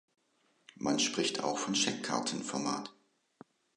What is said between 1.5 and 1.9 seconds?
vom